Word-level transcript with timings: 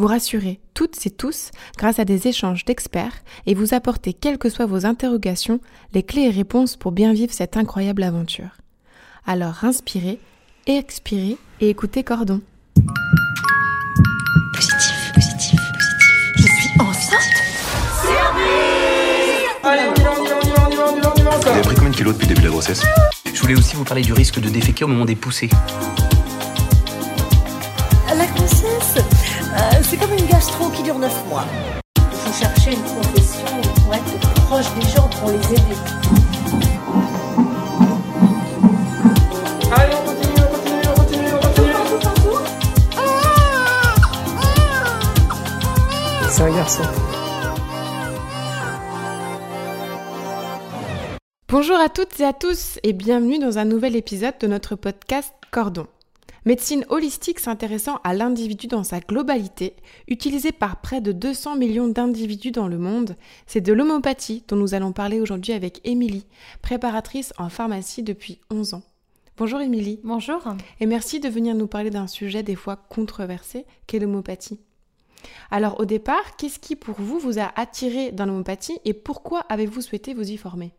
Vous 0.00 0.06
rassurer 0.06 0.60
toutes 0.72 1.06
et 1.06 1.10
tous 1.10 1.50
grâce 1.76 1.98
à 1.98 2.06
des 2.06 2.26
échanges 2.26 2.64
d'experts 2.64 3.12
et 3.46 3.54
vous 3.54 3.74
apporter, 3.74 4.14
quelles 4.14 4.38
que 4.38 4.48
soient 4.48 4.64
vos 4.66 4.86
interrogations, 4.86 5.60
les 5.92 6.02
clés 6.02 6.22
et 6.22 6.30
réponses 6.30 6.76
pour 6.76 6.90
bien 6.90 7.12
vivre 7.12 7.34
cette 7.34 7.58
incroyable 7.58 8.02
aventure. 8.02 8.56
Alors 9.26 9.62
inspirez, 9.64 10.18
expirez 10.66 11.36
et 11.60 11.68
écoutez 11.68 12.02
Cordon. 12.02 12.40
Positif, 14.54 15.12
positif, 15.14 15.60
positif. 15.60 16.20
Je 16.36 16.42
suis 16.46 16.80
enceinte 16.80 17.20
Allez, 19.62 19.82
on 19.90 20.00
y 20.00 20.02
va, 20.02 20.12
on 20.18 20.24
y 20.24 20.28
va, 20.28 20.34
on 20.38 20.40
y 20.40 20.50
va, 20.50 20.66
on 20.66 20.70
y 20.70 20.76
va, 20.76 20.86
on 20.86 20.96
y 20.96 21.00
va, 21.00 21.12
on 21.12 21.16
y 21.16 21.22
va 21.22 21.30
Vous 21.30 21.36
encore. 21.36 21.52
avez 21.52 21.62
pris 21.62 21.74
combien 21.74 21.90
de 21.90 21.96
kilos 21.96 22.14
depuis 22.14 22.26
le 22.26 22.34
début 22.34 22.40
de 22.40 22.46
la 22.46 22.52
grossesse? 22.52 22.82
Je 23.34 23.40
voulais 23.42 23.54
aussi 23.54 23.76
vous 23.76 23.84
parler 23.84 24.02
du 24.02 24.14
risque 24.14 24.40
de 24.40 24.48
déféquer 24.48 24.84
au 24.84 24.88
moment 24.88 25.04
des 25.04 25.14
poussées. 25.14 25.50
Euh, 29.52 29.82
c'est 29.82 29.96
comme 29.96 30.12
une 30.12 30.26
gastro 30.26 30.68
qui 30.70 30.82
dure 30.82 30.98
9 30.98 31.28
mois. 31.28 31.44
Il 31.96 32.02
faut 32.16 32.32
chercher 32.32 32.72
une 32.74 32.82
profession 32.82 33.60
pour 33.82 33.94
être 33.94 34.18
proche 34.46 34.74
des 34.74 34.88
gens, 34.88 35.08
pour 35.08 35.30
les 35.30 35.52
aider. 35.52 35.76
Allez, 39.72 39.94
on 39.94 40.04
continue, 40.04 40.42
on 40.42 40.48
continue, 40.54 40.86
on 40.86 40.94
continue, 40.94 41.32
on 41.32 41.40
continue. 41.40 41.70
C'est 46.30 46.42
un 46.42 46.54
garçon. 46.56 46.82
Bonjour 51.48 51.76
à 51.80 51.88
toutes 51.88 52.20
et 52.20 52.24
à 52.24 52.32
tous 52.32 52.78
et 52.84 52.92
bienvenue 52.92 53.40
dans 53.40 53.58
un 53.58 53.64
nouvel 53.64 53.96
épisode 53.96 54.38
de 54.40 54.46
notre 54.46 54.76
podcast 54.76 55.34
Cordon. 55.50 55.88
Médecine 56.46 56.86
holistique 56.88 57.38
s'intéressant 57.38 58.00
à 58.02 58.14
l'individu 58.14 58.66
dans 58.66 58.82
sa 58.82 59.00
globalité, 59.00 59.76
utilisée 60.08 60.52
par 60.52 60.80
près 60.80 61.02
de 61.02 61.12
200 61.12 61.56
millions 61.56 61.88
d'individus 61.88 62.50
dans 62.50 62.66
le 62.66 62.78
monde, 62.78 63.16
c'est 63.46 63.60
de 63.60 63.74
l'homéopathie 63.74 64.42
dont 64.48 64.56
nous 64.56 64.72
allons 64.72 64.92
parler 64.92 65.20
aujourd'hui 65.20 65.52
avec 65.52 65.82
Émilie, 65.84 66.26
préparatrice 66.62 67.34
en 67.36 67.50
pharmacie 67.50 68.02
depuis 68.02 68.40
11 68.50 68.72
ans. 68.74 68.82
Bonjour 69.36 69.60
Émilie. 69.60 70.00
Bonjour. 70.02 70.42
Et 70.80 70.86
merci 70.86 71.20
de 71.20 71.28
venir 71.28 71.54
nous 71.54 71.66
parler 71.66 71.90
d'un 71.90 72.06
sujet 72.06 72.42
des 72.42 72.56
fois 72.56 72.76
controversé 72.76 73.66
qu'est 73.86 73.98
l'homéopathie. 73.98 74.60
Alors 75.50 75.78
au 75.78 75.84
départ, 75.84 76.36
qu'est-ce 76.38 76.58
qui 76.58 76.74
pour 76.74 76.96
vous 76.98 77.18
vous 77.18 77.38
a 77.38 77.52
attiré 77.56 78.12
dans 78.12 78.24
l'homéopathie 78.24 78.78
et 78.86 78.94
pourquoi 78.94 79.40
avez-vous 79.40 79.82
souhaité 79.82 80.14
vous 80.14 80.30
y 80.30 80.38
former? 80.38 80.72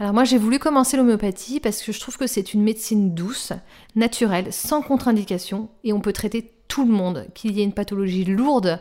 Alors 0.00 0.14
moi 0.14 0.24
j'ai 0.24 0.38
voulu 0.38 0.58
commencer 0.58 0.96
l'homéopathie 0.96 1.60
parce 1.60 1.82
que 1.82 1.92
je 1.92 2.00
trouve 2.00 2.16
que 2.16 2.26
c'est 2.26 2.54
une 2.54 2.62
médecine 2.62 3.14
douce, 3.14 3.52
naturelle, 3.94 4.50
sans 4.50 4.80
contre-indication 4.80 5.68
et 5.84 5.92
on 5.92 6.00
peut 6.00 6.14
traiter 6.14 6.54
tout 6.68 6.86
le 6.86 6.92
monde, 6.92 7.26
qu'il 7.34 7.52
y 7.52 7.60
ait 7.60 7.64
une 7.64 7.74
pathologie 7.74 8.24
lourde 8.24 8.80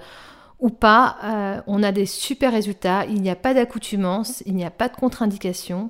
ou 0.59 0.69
pas, 0.69 1.17
euh, 1.25 1.61
on 1.67 1.83
a 1.83 1.91
des 1.91 2.05
super 2.05 2.53
résultats, 2.53 3.05
il 3.05 3.21
n'y 3.21 3.29
a 3.29 3.35
pas 3.35 3.53
d'accoutumance, 3.53 4.43
il 4.45 4.55
n'y 4.55 4.63
a 4.63 4.71
pas 4.71 4.87
de 4.87 4.95
contre-indication, 4.95 5.89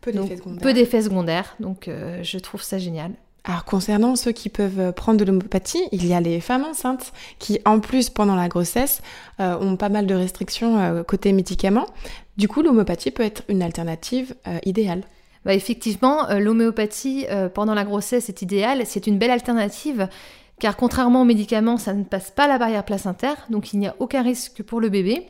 Peu 0.00 0.10
donc 0.12 0.24
d'effets 0.24 0.36
secondaires. 0.36 0.62
peu 0.62 0.72
d'effets 0.72 1.02
secondaires, 1.02 1.56
donc 1.60 1.86
euh, 1.86 2.20
je 2.24 2.38
trouve 2.38 2.62
ça 2.62 2.78
génial. 2.78 3.12
Alors 3.48 3.64
concernant 3.64 4.16
ceux 4.16 4.32
qui 4.32 4.48
peuvent 4.48 4.92
prendre 4.92 5.20
de 5.20 5.24
l'homéopathie, 5.24 5.82
il 5.92 6.04
y 6.04 6.14
a 6.14 6.20
les 6.20 6.40
femmes 6.40 6.64
enceintes 6.64 7.12
qui 7.38 7.60
en 7.64 7.78
plus 7.78 8.10
pendant 8.10 8.34
la 8.34 8.48
grossesse 8.48 9.02
euh, 9.38 9.56
ont 9.60 9.76
pas 9.76 9.88
mal 9.88 10.06
de 10.06 10.14
restrictions 10.14 10.80
euh, 10.80 11.04
côté 11.04 11.32
médicaments. 11.32 11.86
Du 12.36 12.48
coup 12.48 12.60
l'homéopathie 12.60 13.12
peut 13.12 13.22
être 13.22 13.44
une 13.48 13.62
alternative 13.62 14.34
euh, 14.48 14.58
idéale. 14.64 15.04
Bah, 15.44 15.54
effectivement, 15.54 16.26
l'homéopathie 16.28 17.24
pendant 17.54 17.74
la 17.74 17.84
grossesse 17.84 18.28
est 18.28 18.42
idéale, 18.42 18.82
c'est 18.84 19.06
une 19.06 19.16
belle 19.16 19.30
alternative 19.30 20.08
car 20.58 20.76
contrairement 20.76 21.22
aux 21.22 21.24
médicaments, 21.24 21.76
ça 21.76 21.94
ne 21.94 22.02
passe 22.02 22.32
pas 22.32 22.48
la 22.48 22.58
barrière 22.58 22.84
placentaire, 22.84 23.36
donc 23.48 23.72
il 23.72 23.78
n'y 23.78 23.86
a 23.86 23.94
aucun 24.00 24.22
risque 24.22 24.64
pour 24.64 24.80
le 24.80 24.88
bébé. 24.88 25.28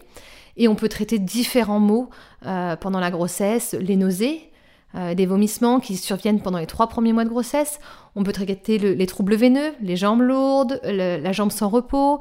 Et 0.56 0.68
on 0.68 0.74
peut 0.74 0.88
traiter 0.88 1.18
différents 1.18 1.80
maux 1.80 2.08
pendant 2.40 2.98
la 2.98 3.10
grossesse, 3.10 3.76
les 3.78 3.96
nausées, 3.96 4.48
euh, 4.96 5.14
des 5.14 5.26
vomissements 5.26 5.78
qui 5.80 5.96
surviennent 5.96 6.40
pendant 6.40 6.58
les 6.58 6.66
trois 6.66 6.88
premiers 6.88 7.12
mois 7.12 7.24
de 7.24 7.28
grossesse. 7.28 7.78
On 8.14 8.22
peut 8.22 8.32
traiter 8.32 8.78
le- 8.78 8.94
les 8.94 9.06
troubles 9.06 9.34
veineux, 9.36 9.72
les 9.82 9.96
jambes 9.96 10.22
lourdes, 10.22 10.80
la 10.84 11.32
jambe 11.32 11.52
sans 11.52 11.68
repos, 11.68 12.18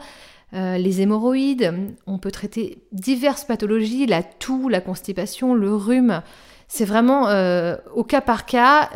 euh, 0.54 0.78
les 0.78 1.02
hémorroïdes. 1.02 1.74
On 2.06 2.18
peut 2.18 2.32
traiter 2.32 2.80
diverses 2.92 3.46
pathologies, 3.46 4.06
la 4.06 4.24
toux, 4.24 4.70
la 4.70 4.82
constipation, 4.82 5.54
le 5.56 5.74
rhume. 5.74 6.22
C'est 6.68 6.86
vraiment 6.86 7.30
euh, 7.30 7.76
au 7.94 8.04
cas 8.04 8.22
par 8.22 8.46
cas 8.46 8.90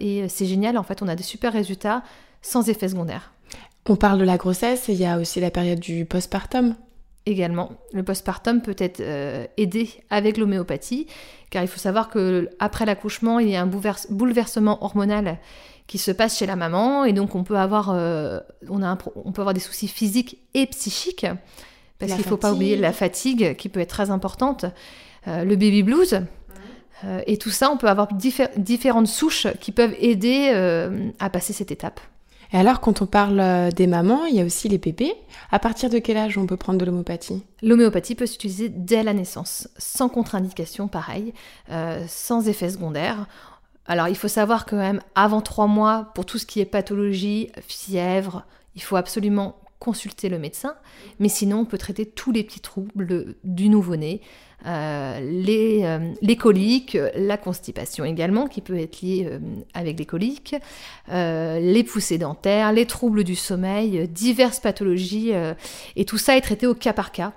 et 0.00 0.28
c'est 0.28 0.46
génial. 0.46 0.76
En 0.78 0.82
fait, 0.82 1.02
on 1.02 1.08
a 1.08 1.14
des 1.14 1.22
super 1.22 1.52
résultats 1.52 2.02
sans 2.42 2.68
effets 2.68 2.88
secondaires. 2.88 3.32
On 3.88 3.96
parle 3.96 4.18
de 4.18 4.24
la 4.24 4.36
grossesse 4.36 4.88
et 4.88 4.92
il 4.92 5.00
y 5.00 5.06
a 5.06 5.18
aussi 5.18 5.40
la 5.40 5.50
période 5.50 5.80
du 5.80 6.04
postpartum. 6.04 6.74
Également, 7.30 7.70
le 7.92 8.02
postpartum 8.02 8.60
peut 8.60 8.74
être 8.76 8.98
euh, 8.98 9.46
aidé 9.56 9.88
avec 10.10 10.36
l'homéopathie, 10.36 11.06
car 11.50 11.62
il 11.62 11.68
faut 11.68 11.78
savoir 11.78 12.10
que 12.10 12.48
après 12.58 12.86
l'accouchement, 12.86 13.38
il 13.38 13.48
y 13.48 13.54
a 13.54 13.62
un 13.62 13.70
bouleversement 14.10 14.82
hormonal 14.82 15.38
qui 15.86 15.98
se 15.98 16.10
passe 16.10 16.36
chez 16.36 16.46
la 16.46 16.56
maman, 16.56 17.04
et 17.04 17.12
donc 17.12 17.36
on 17.36 17.44
peut 17.44 17.56
avoir, 17.56 17.90
euh, 17.90 18.40
on 18.68 18.82
a 18.82 18.88
un 18.88 18.98
on 19.24 19.30
peut 19.30 19.42
avoir 19.42 19.54
des 19.54 19.60
soucis 19.60 19.86
physiques 19.86 20.38
et 20.54 20.66
psychiques, 20.66 21.24
parce 22.00 22.10
qu'il 22.10 22.24
ne 22.24 22.28
faut 22.28 22.36
pas 22.36 22.52
oublier 22.52 22.76
la 22.76 22.92
fatigue 22.92 23.54
qui 23.54 23.68
peut 23.68 23.78
être 23.78 23.90
très 23.90 24.10
importante, 24.10 24.64
euh, 25.28 25.44
le 25.44 25.54
baby 25.54 25.84
blues. 25.84 26.20
et 27.26 27.36
tout 27.36 27.50
ça, 27.50 27.70
on 27.70 27.76
peut 27.76 27.88
avoir 27.88 28.08
diffé- 28.12 28.50
différentes 28.58 29.06
souches 29.06 29.46
qui 29.60 29.70
peuvent 29.70 29.94
aider 30.00 30.50
à 31.20 31.30
passer 31.30 31.52
cette 31.52 31.70
étape. 31.70 32.00
Et 32.52 32.56
alors 32.56 32.80
quand 32.80 33.02
on 33.02 33.06
parle 33.06 33.40
euh, 33.40 33.70
des 33.70 33.86
mamans, 33.86 34.24
il 34.24 34.34
y 34.34 34.40
a 34.40 34.44
aussi 34.44 34.68
les 34.68 34.78
bébés. 34.78 35.14
À 35.50 35.58
partir 35.58 35.88
de 35.88 35.98
quel 35.98 36.16
âge 36.16 36.36
on 36.36 36.46
peut 36.46 36.56
prendre 36.56 36.78
de 36.78 36.84
l'homéopathie? 36.84 37.44
L'homéopathie 37.62 38.14
peut 38.14 38.26
s'utiliser 38.26 38.68
dès 38.68 39.02
la 39.02 39.12
naissance, 39.12 39.68
sans 39.78 40.08
contre-indication, 40.08 40.88
pareil, 40.88 41.32
euh, 41.70 42.04
sans 42.08 42.48
effet 42.48 42.70
secondaire. 42.70 43.26
Alors, 43.86 44.08
il 44.08 44.16
faut 44.16 44.28
savoir 44.28 44.66
que 44.66 44.76
même, 44.76 45.00
avant 45.14 45.40
trois 45.40 45.66
mois, 45.66 46.12
pour 46.14 46.24
tout 46.24 46.38
ce 46.38 46.46
qui 46.46 46.60
est 46.60 46.64
pathologie, 46.64 47.50
fièvre, 47.66 48.44
il 48.76 48.82
faut 48.82 48.96
absolument 48.96 49.56
consulter 49.80 50.28
le 50.28 50.38
médecin. 50.38 50.76
Mais 51.18 51.28
sinon, 51.28 51.60
on 51.60 51.64
peut 51.64 51.78
traiter 51.78 52.06
tous 52.06 52.30
les 52.30 52.44
petits 52.44 52.60
troubles 52.60 53.34
du 53.42 53.68
nouveau-né, 53.68 54.20
euh, 54.66 55.20
les, 55.20 55.80
euh, 55.84 56.12
les 56.20 56.36
coliques, 56.36 56.96
la 57.16 57.36
constipation 57.38 58.04
également, 58.04 58.46
qui 58.46 58.60
peut 58.60 58.78
être 58.78 59.00
liée 59.00 59.26
euh, 59.26 59.38
avec 59.74 59.98
les 59.98 60.06
coliques, 60.06 60.54
les 61.08 61.84
poussées 61.84 62.18
dentaires, 62.18 62.72
les 62.72 62.86
troubles 62.86 63.24
du 63.24 63.34
sommeil, 63.34 64.06
diverses 64.08 64.60
pathologies. 64.60 65.32
et 65.96 66.04
tout 66.04 66.18
ça 66.18 66.36
est 66.36 66.40
traité 66.40 66.66
au 66.66 66.74
cas 66.74 66.92
par 66.92 67.10
cas. 67.10 67.32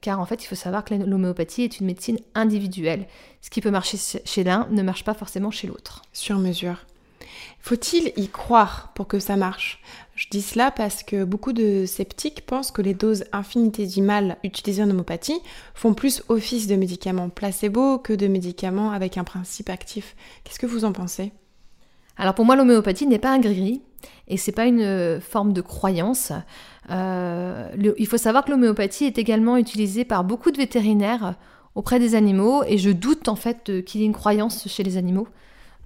car 0.00 0.20
en 0.20 0.26
fait, 0.26 0.42
il 0.42 0.46
faut 0.46 0.54
savoir 0.54 0.84
que 0.84 0.94
l'homéopathie 0.94 1.62
est 1.62 1.78
une 1.80 1.86
médecine 1.86 2.18
individuelle. 2.34 3.06
Ce 3.40 3.50
qui 3.50 3.60
peut 3.60 3.70
marcher 3.70 3.96
chez 4.24 4.44
l'un 4.44 4.68
ne 4.70 4.82
marche 4.82 5.04
pas 5.04 5.14
forcément 5.14 5.50
chez 5.50 5.66
l'autre. 5.66 6.02
Sur 6.12 6.38
mesure. 6.38 6.84
Faut-il 7.60 8.12
y 8.16 8.28
croire 8.28 8.92
pour 8.94 9.06
que 9.06 9.18
ça 9.18 9.36
marche? 9.36 9.80
Je 10.14 10.28
dis 10.30 10.42
cela 10.42 10.70
parce 10.70 11.02
que 11.02 11.24
beaucoup 11.24 11.52
de 11.52 11.86
sceptiques 11.86 12.44
pensent 12.46 12.70
que 12.70 12.82
les 12.82 12.94
doses 12.94 13.24
infinitésimales 13.32 14.36
utilisées 14.44 14.82
en 14.82 14.90
homéopathie 14.90 15.40
font 15.74 15.94
plus 15.94 16.22
office 16.28 16.66
de 16.66 16.76
médicaments 16.76 17.28
placebo 17.28 17.98
que 17.98 18.12
de 18.12 18.26
médicaments 18.26 18.90
avec 18.90 19.16
un 19.16 19.24
principe 19.24 19.70
actif. 19.70 20.14
Qu'est-ce 20.44 20.58
que 20.58 20.66
vous 20.66 20.84
en 20.84 20.92
pensez? 20.92 21.32
Alors 22.16 22.34
pour 22.34 22.44
moi, 22.44 22.56
l'homéopathie 22.56 23.06
n'est 23.06 23.18
pas 23.18 23.30
un 23.30 23.38
gris-gris 23.38 23.82
et 24.28 24.36
c'est 24.36 24.52
pas 24.52 24.66
une 24.66 25.20
forme 25.20 25.52
de 25.52 25.60
croyance. 25.60 26.32
Euh, 26.90 27.70
il 27.96 28.06
faut 28.06 28.18
savoir 28.18 28.44
que 28.44 28.50
l'homéopathie 28.50 29.04
est 29.04 29.18
également 29.18 29.56
utilisée 29.56 30.04
par 30.04 30.24
beaucoup 30.24 30.50
de 30.50 30.58
vétérinaires 30.58 31.36
auprès 31.74 31.98
des 31.98 32.14
animaux 32.14 32.64
et 32.64 32.76
je 32.76 32.90
doute 32.90 33.28
en 33.28 33.36
fait 33.36 33.84
qu'il 33.84 34.00
y 34.00 34.04
ait 34.04 34.06
une 34.06 34.12
croyance 34.12 34.68
chez 34.68 34.82
les 34.82 34.98
animaux. 34.98 35.26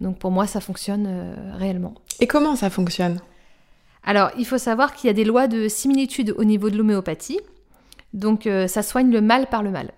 Donc 0.01 0.19
pour 0.19 0.31
moi, 0.31 0.47
ça 0.47 0.61
fonctionne 0.61 1.07
euh, 1.09 1.35
réellement. 1.57 1.95
Et 2.21 2.27
comment 2.27 2.57
ça 2.57 2.71
fonctionne? 2.71 3.21
Alors, 4.05 4.31
il 4.39 4.47
faut 4.47 4.59
savoir 4.59 4.95
qu'il 4.95 5.09
y 5.09 5.11
a 5.11 5.15
des 5.15 5.25
lois 5.25 5.49
de 5.49 5.69
similitude 5.69 6.35
au 6.37 6.45
niveau 6.45 6.71
de 6.71 6.77
l'homéopathie. 6.77 7.41
Donc, 8.13 8.47
euh, 8.47 8.69
ça 8.69 8.83
soigne 8.83 9.11
le 9.11 9.21
mal 9.21 9.49
par 9.49 9.63
le 9.63 9.71
mal. 9.71 9.91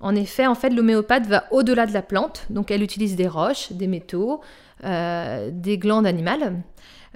En 0.00 0.14
effet, 0.14 0.46
en 0.46 0.54
fait, 0.54 0.70
l'homéopathe 0.70 1.26
va 1.26 1.44
au-delà 1.50 1.84
de 1.84 1.92
la 1.92 2.00
plante. 2.00 2.46
Donc, 2.48 2.70
elle 2.70 2.82
utilise 2.82 3.16
des 3.16 3.28
roches, 3.28 3.72
des 3.72 3.86
métaux, 3.86 4.40
euh, 4.84 5.50
des 5.52 5.76
glandes 5.76 6.06
animales. 6.06 6.62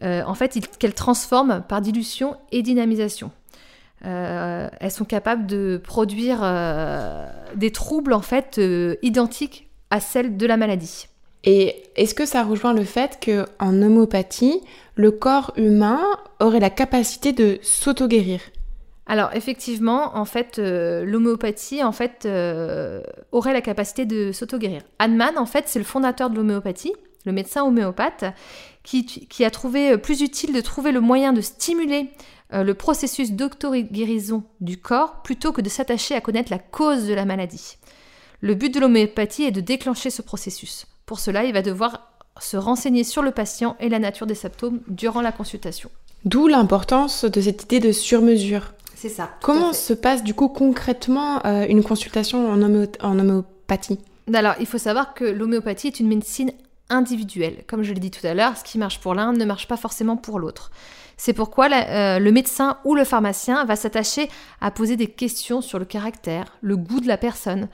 En 0.02 0.34
fait, 0.34 0.60
qu'elle 0.78 0.92
transforme 0.92 1.64
par 1.66 1.81
dilution 1.81 2.36
et 2.52 2.60
dynamisation. 2.60 3.31
Euh, 4.06 4.69
elles 4.81 4.90
sont 4.90 5.04
capables 5.04 5.46
de 5.46 5.81
produire 5.82 6.40
euh, 6.42 7.26
des 7.56 7.70
troubles 7.70 8.12
en 8.12 8.20
fait 8.20 8.58
euh, 8.58 8.96
identiques 9.02 9.70
à 9.90 10.00
celle 10.00 10.36
de 10.36 10.46
la 10.46 10.56
maladie. 10.56 11.08
Et 11.44 11.85
est-ce 11.94 12.14
que 12.14 12.26
ça 12.26 12.43
rejoint 12.43 12.73
le 12.73 12.85
fait 12.85 13.19
que 13.20 13.44
en 13.61 13.81
homéopathie, 13.82 14.61
le 14.96 15.11
corps 15.11 15.52
humain 15.56 16.00
aurait 16.41 16.61
la 16.61 16.70
capacité 16.70 17.32
de 17.32 17.58
s'auto-guérir? 17.62 18.41
Alors 19.06 19.31
effectivement, 19.35 20.17
en 20.17 20.25
fait, 20.25 20.58
euh, 20.58 21.05
l'homéopathie 21.05 21.82
euh, 22.25 23.02
aurait 23.32 23.52
la 23.52 23.61
capacité 23.61 24.06
de 24.06 24.32
s'auto-guérir. 24.32 24.82
Hahnemann, 24.99 25.37
en 25.37 25.44
fait, 25.44 25.64
c'est 25.67 25.79
le 25.79 25.85
fondateur 25.85 26.31
de 26.31 26.37
l'homéopathie, 26.37 26.94
le 27.26 27.32
médecin 27.32 27.64
homéopathe, 27.64 28.25
qui, 28.82 29.44
a 29.44 29.50
trouvé 29.50 29.99
plus 29.99 30.23
utile 30.23 30.55
de 30.55 30.61
trouver 30.62 30.93
le 30.93 31.00
moyen 31.00 31.35
de 31.35 31.43
stimuler 31.43 32.11
euh, 32.55 32.62
le 32.62 32.75
processus 32.75 33.32
d'auto-guérison 33.32 34.44
du 34.62 34.79
corps 34.79 35.23
plutôt 35.23 35.52
que 35.52 35.61
de 35.61 35.69
s'attacher 35.69 36.14
à 36.14 36.23
connaître 36.23 36.50
la 36.50 36.58
cause 36.58 37.06
de 37.06 37.12
la 37.12 37.26
maladie. 37.26 37.76
Le 38.41 38.55
but 38.55 38.73
de 38.73 38.81
l'homéopathie 38.81 39.44
est 39.44 39.50
de 39.50 39.61
déclencher 39.61 40.08
ce 40.08 40.23
processus. 40.23 40.87
Pour 41.06 41.21
cela, 41.21 41.45
il 41.45 41.53
va 41.53 41.62
devoir 41.62 42.11
se 42.41 42.56
renseigner 42.56 43.05
sur 43.05 43.23
le 43.23 43.31
patient 43.31 43.77
et 43.81 43.89
la 43.89 43.99
nature 43.99 44.27
des 44.27 44.35
symptômes 44.35 44.81
durant 44.89 45.21
la 45.21 45.33
consultation. 45.33 45.91
D'où 46.25 46.49
l'importance 46.49 47.25
de 47.25 47.41
cette 47.41 47.65
idée 47.65 47.81
de 47.81 47.93
sur-mesure. 47.93 48.73
C'est 48.95 49.09
ça. 49.11 49.31
Comment 49.43 49.73
se 49.75 49.93
passe 49.93 50.25
du 50.25 50.33
coup 50.35 50.49
concrètement 50.49 51.45
euh, 51.45 51.67
une 51.69 51.83
consultation 51.85 52.51
en, 52.51 52.59
homé- 52.59 52.89
en 53.03 53.19
homéopathie? 53.19 53.99
Alors, 54.33 54.55
il 54.59 54.67
faut 54.67 54.79
savoir 54.79 55.12
que 55.12 55.25
l'homéopathie 55.25 55.89
est 55.89 56.01
une 56.01 56.09
médecine 56.09 56.53
individuelle. 56.89 57.65
Comme 57.67 57.83
je 57.83 57.93
l'ai 57.93 58.01
dit 58.01 58.11
tout 58.11 58.27
à 58.27 58.33
l'heure, 58.33 58.56
ce 58.56 58.65
qui 58.65 58.79
marche 58.79 59.01
pour 59.01 59.15
l'un 59.15 59.33
ne 59.33 59.45
marche 59.45 59.69
pas 59.69 59.77
forcément 59.77 60.17
pour 60.17 60.39
l'autre. 60.39 60.71
C'est 61.19 61.35
pourquoi 61.35 61.69
la- 61.69 62.17
euh, 62.17 62.19
le 62.19 62.33
médecin 62.33 62.79
ou 62.85 62.95
le 62.95 63.05
pharmacien 63.05 63.65
va 63.67 63.77
s'attacher 63.77 64.31
à 64.62 64.71
poser 64.71 64.97
des 64.97 65.06
questions 65.09 65.61
sur 65.61 65.79
le 65.79 65.85
caractère, 65.85 66.56
le 66.62 66.77
goût 66.77 67.01
de 67.01 67.06
la 67.09 67.19
personne, 67.19 67.69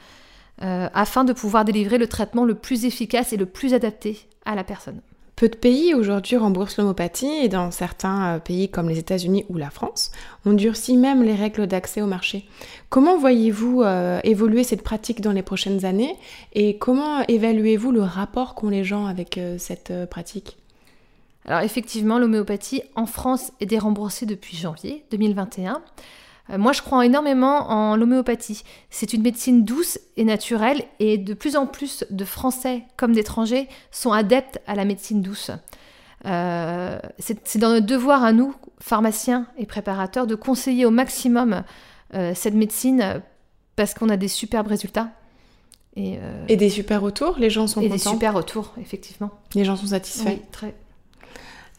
euh, 0.62 0.88
afin 0.94 1.24
de 1.24 1.32
pouvoir 1.32 1.64
délivrer 1.64 1.98
le 1.98 2.06
traitement 2.06 2.44
le 2.44 2.54
plus 2.54 2.84
efficace 2.84 3.32
et 3.32 3.36
le 3.36 3.46
plus 3.46 3.74
adapté 3.74 4.26
à 4.44 4.54
la 4.54 4.64
personne. 4.64 5.00
Peu 5.40 5.48
de 5.48 5.56
pays 5.56 5.94
aujourd'hui 5.94 6.36
remboursent 6.36 6.76
l'homéopathie 6.76 7.32
et 7.42 7.48
dans 7.48 7.70
certains 7.70 8.34
euh, 8.34 8.38
pays 8.40 8.68
comme 8.68 8.90
les 8.90 8.98
États-Unis 8.98 9.46
ou 9.48 9.56
la 9.56 9.70
France, 9.70 10.12
on 10.44 10.52
durcit 10.52 10.98
même 10.98 11.22
les 11.22 11.34
règles 11.34 11.66
d'accès 11.66 12.02
au 12.02 12.06
marché. 12.06 12.44
Comment 12.90 13.16
voyez-vous 13.16 13.80
euh, 13.80 14.20
évoluer 14.22 14.64
cette 14.64 14.82
pratique 14.82 15.22
dans 15.22 15.32
les 15.32 15.40
prochaines 15.40 15.86
années 15.86 16.14
et 16.52 16.76
comment 16.76 17.22
évaluez-vous 17.26 17.90
le 17.90 18.02
rapport 18.02 18.54
qu'ont 18.54 18.68
les 18.68 18.84
gens 18.84 19.06
avec 19.06 19.38
euh, 19.38 19.56
cette 19.56 19.94
pratique? 20.10 20.58
Alors 21.46 21.60
effectivement, 21.60 22.18
l'homéopathie 22.18 22.82
en 22.94 23.06
France 23.06 23.50
est 23.60 23.66
déremboursée 23.66 24.26
depuis 24.26 24.58
janvier 24.58 25.06
2021. 25.10 25.80
Euh, 26.48 26.58
Moi, 26.58 26.72
je 26.72 26.80
crois 26.82 27.04
énormément 27.04 27.70
en 27.70 27.96
l'homéopathie. 27.96 28.62
C'est 28.88 29.12
une 29.12 29.22
médecine 29.22 29.64
douce 29.64 29.98
et 30.16 30.24
naturelle 30.24 30.82
et 30.98 31.18
de 31.18 31.34
plus 31.34 31.56
en 31.56 31.66
plus 31.66 32.04
de 32.10 32.24
Français 32.24 32.84
comme 32.96 33.12
d'étrangers 33.12 33.68
sont 33.90 34.12
adeptes 34.12 34.60
à 34.66 34.74
la 34.74 34.84
médecine 34.84 35.20
douce. 35.20 35.50
Euh, 36.26 36.98
c'est 37.18 37.58
dans 37.58 37.70
notre 37.70 37.86
devoir 37.86 38.24
à 38.24 38.32
nous, 38.32 38.54
pharmaciens 38.80 39.46
et 39.56 39.66
préparateurs, 39.66 40.26
de 40.26 40.34
conseiller 40.34 40.84
au 40.84 40.90
maximum 40.90 41.62
euh, 42.14 42.32
cette 42.34 42.54
médecine 42.54 43.22
parce 43.76 43.94
qu'on 43.94 44.08
a 44.08 44.16
des 44.16 44.28
superbes 44.28 44.68
résultats 44.68 45.10
et, 45.96 46.18
euh, 46.20 46.44
Et 46.48 46.56
des 46.56 46.70
super 46.70 47.00
retours, 47.00 47.36
les 47.38 47.50
gens 47.50 47.66
sont 47.66 47.80
et 47.80 47.88
des 47.88 47.98
contents, 47.98 48.12
super 48.12 48.34
retours, 48.34 48.74
effectivement. 48.80 49.30
les 49.54 49.64
gens 49.64 49.76
sont 49.76 49.88
satisfaits. 49.88 50.28
Oui, 50.28 50.42
très. 50.52 50.74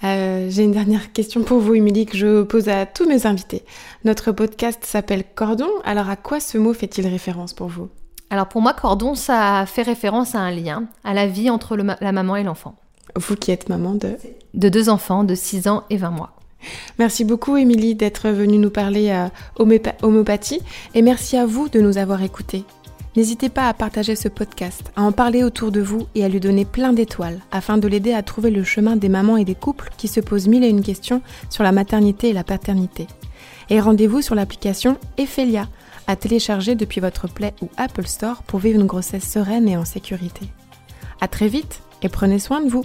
Euh, 0.03 0.47
J'ai 0.49 0.63
une 0.63 0.71
dernière 0.71 1.13
question 1.13 1.43
pour 1.43 1.59
vous, 1.59 1.75
Émilie, 1.75 2.05
que 2.05 2.17
je 2.17 2.41
pose 2.43 2.69
à 2.69 2.85
tous 2.85 3.07
mes 3.07 3.25
invités. 3.27 3.63
Notre 4.03 4.31
podcast 4.31 4.79
s'appelle 4.83 5.23
Cordon, 5.35 5.69
alors 5.83 6.09
à 6.09 6.15
quoi 6.15 6.39
ce 6.39 6.57
mot 6.57 6.73
fait-il 6.73 7.05
référence 7.07 7.53
pour 7.53 7.67
vous? 7.67 7.89
Alors 8.29 8.47
pour 8.47 8.61
moi, 8.61 8.73
cordon, 8.73 9.13
ça 9.13 9.65
fait 9.67 9.81
référence 9.81 10.35
à 10.35 10.39
un 10.39 10.51
lien, 10.51 10.85
à 11.03 11.13
la 11.13 11.27
vie 11.27 11.49
entre 11.49 11.75
le 11.75 11.83
ma- 11.83 11.97
la 12.01 12.11
maman 12.11 12.35
et 12.37 12.43
l'enfant. 12.43 12.75
Vous 13.15 13.35
qui 13.35 13.51
êtes 13.51 13.69
maman 13.69 13.93
de... 13.93 14.15
De 14.53 14.69
deux 14.69 14.89
enfants 14.89 15.23
de 15.23 15.35
6 15.35 15.67
ans 15.67 15.83
et 15.89 15.97
20 15.97 16.11
mois. 16.11 16.31
Merci 16.99 17.23
beaucoup, 17.25 17.57
Émilie, 17.57 17.95
d'être 17.95 18.29
venue 18.29 18.57
nous 18.57 18.69
parler 18.69 19.09
euh, 19.09 19.27
homépa- 19.63 19.95
homéopathie 20.01 20.61
et 20.93 21.01
merci 21.01 21.35
à 21.37 21.45
vous 21.45 21.69
de 21.69 21.79
nous 21.81 21.97
avoir 21.97 22.21
écoutés. 22.21 22.63
N'hésitez 23.17 23.49
pas 23.49 23.67
à 23.67 23.73
partager 23.73 24.15
ce 24.15 24.29
podcast, 24.29 24.91
à 24.95 25.01
en 25.01 25.11
parler 25.11 25.43
autour 25.43 25.71
de 25.73 25.81
vous 25.81 26.07
et 26.15 26.23
à 26.23 26.29
lui 26.29 26.39
donner 26.39 26.63
plein 26.63 26.93
d'étoiles 26.93 27.41
afin 27.51 27.77
de 27.77 27.87
l'aider 27.89 28.13
à 28.13 28.23
trouver 28.23 28.51
le 28.51 28.63
chemin 28.63 28.95
des 28.95 29.09
mamans 29.09 29.35
et 29.35 29.43
des 29.43 29.55
couples 29.55 29.89
qui 29.97 30.07
se 30.07 30.21
posent 30.21 30.47
mille 30.47 30.63
et 30.63 30.69
une 30.69 30.81
questions 30.81 31.21
sur 31.49 31.63
la 31.63 31.73
maternité 31.73 32.29
et 32.29 32.33
la 32.33 32.45
paternité. 32.45 33.07
Et 33.69 33.81
rendez-vous 33.81 34.21
sur 34.21 34.33
l'application 34.33 34.97
Ephelia 35.17 35.67
à 36.07 36.15
télécharger 36.15 36.75
depuis 36.75 37.01
votre 37.01 37.27
Play 37.27 37.53
ou 37.61 37.69
Apple 37.75 38.07
Store 38.07 38.43
pour 38.43 38.59
vivre 38.59 38.79
une 38.79 38.87
grossesse 38.87 39.29
sereine 39.29 39.67
et 39.67 39.75
en 39.75 39.85
sécurité. 39.85 40.47
À 41.19 41.27
très 41.27 41.49
vite 41.49 41.81
et 42.01 42.09
prenez 42.09 42.39
soin 42.39 42.61
de 42.61 42.69
vous. 42.69 42.83